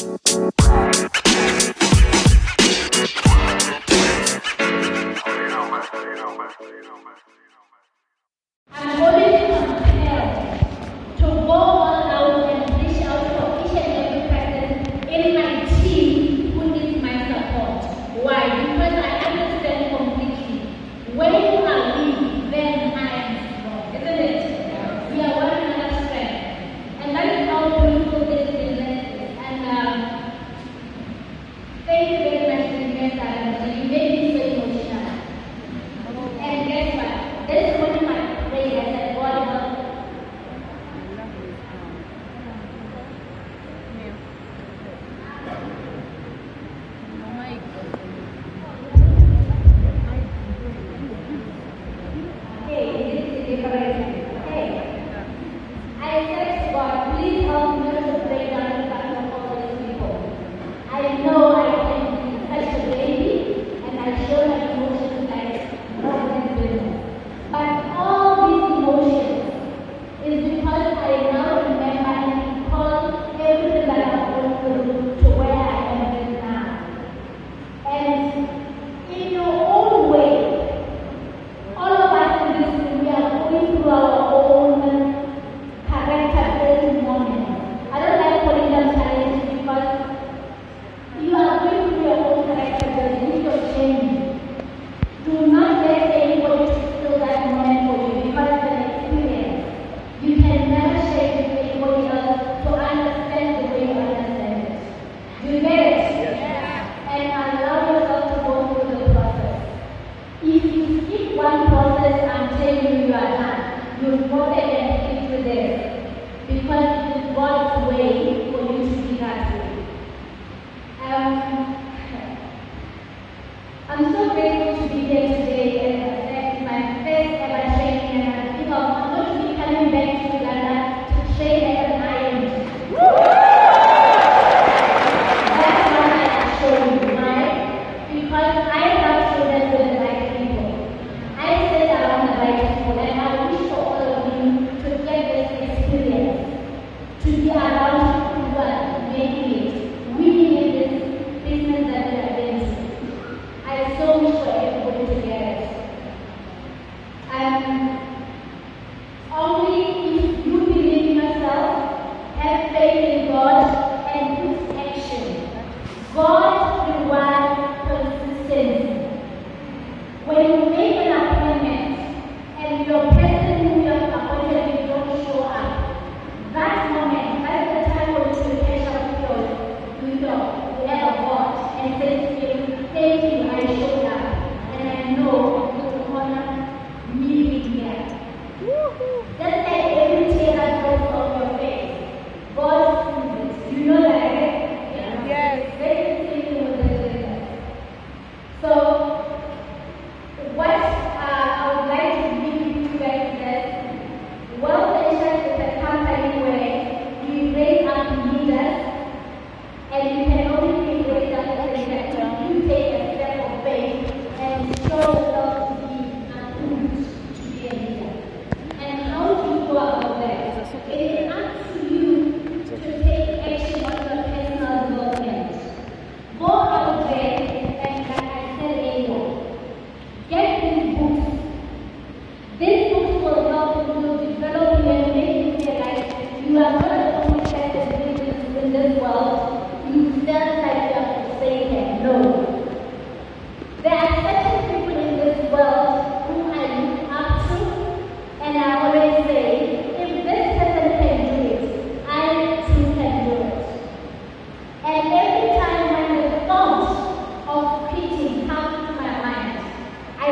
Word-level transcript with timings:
Bye. 0.00 1.09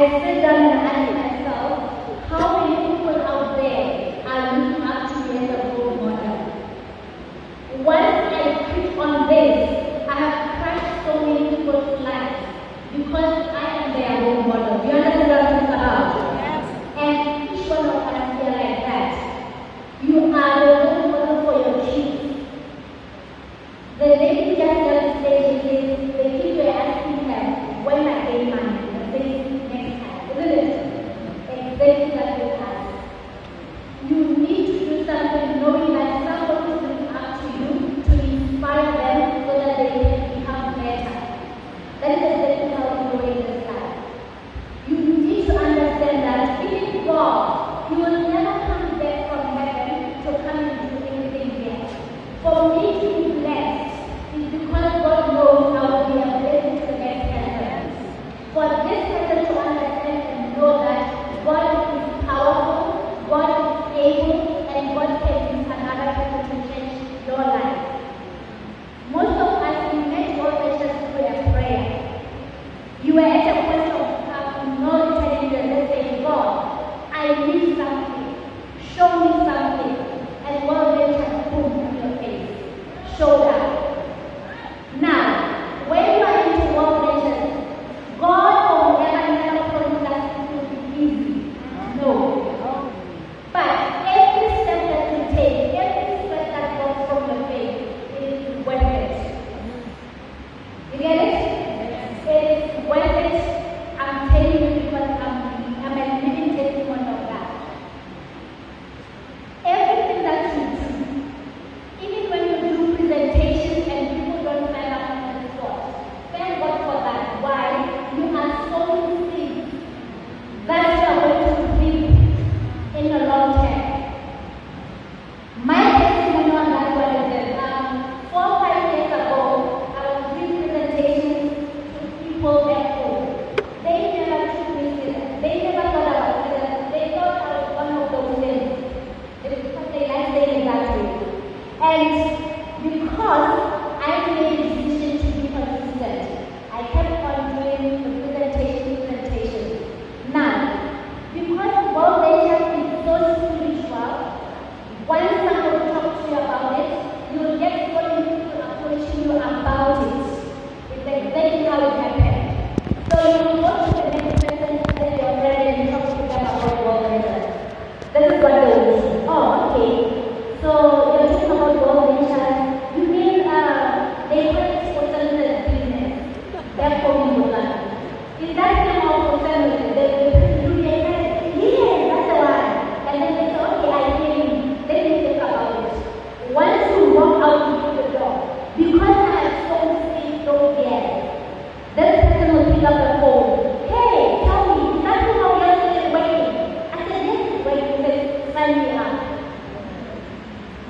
Something 0.01 0.43
knowing 0.43 0.71
that 0.71 1.07
someone 1.07 1.28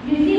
You 0.08 0.24
see 0.24 0.37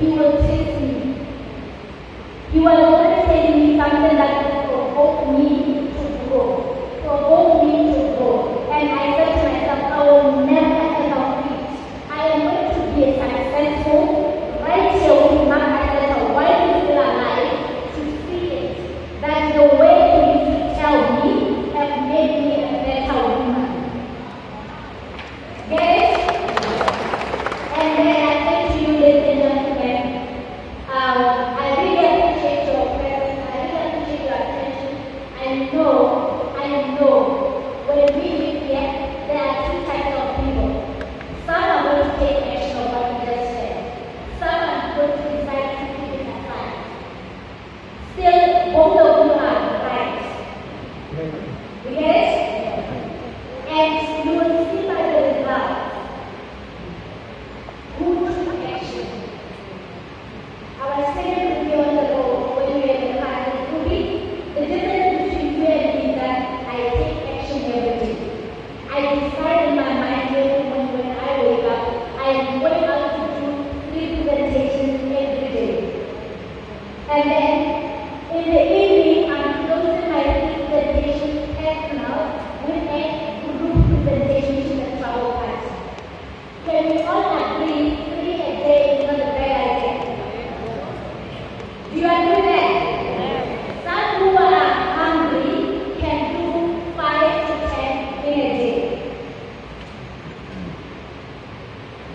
He 0.00 0.06
will 0.08 0.32
test 0.38 0.80
me. 0.80 1.14
He 2.52 2.60
will 2.60 2.68
always 2.68 3.26
take 3.26 3.54
me 3.56 3.76
something 3.76 4.16
that 4.16 4.68
will 4.68 4.98
of 4.98 5.38
me 5.38 5.93
Yes. 51.16 52.23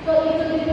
But 0.10 0.26
we 0.26 0.60
could 0.60 0.69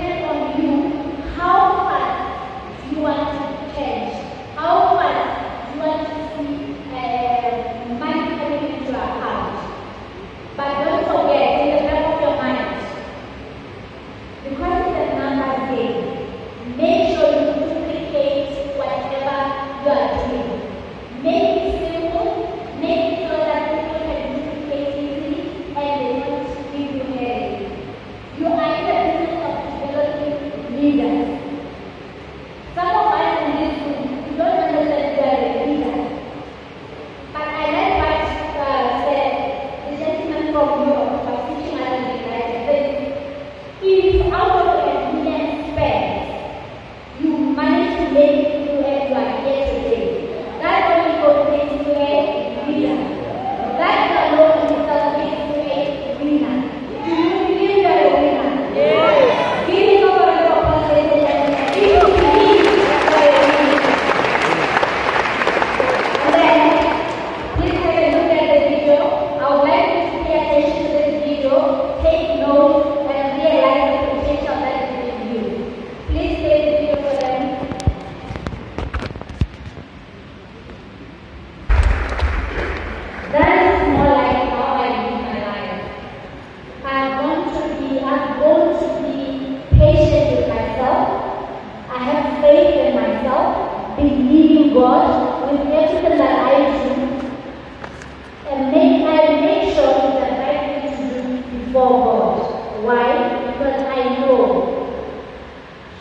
Oh 101.89 102.03
God. 102.03 102.83
Why? 102.83 103.07
Because 103.47 103.81
I 103.97 104.19
know 104.19 104.91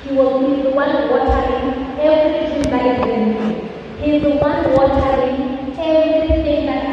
He 0.04 0.16
will 0.16 0.40
be 0.40 0.64
the 0.64 0.72
one 0.72 1.10
watering 1.10 2.00
everything 2.00 2.64
that 2.72 2.86
is 2.92 3.06
in 3.06 3.24
me. 3.38 3.70
He 4.02 4.18
the 4.20 4.32
one 4.38 4.74
watering 4.74 5.78
everything 5.78 6.66
that 6.66 6.85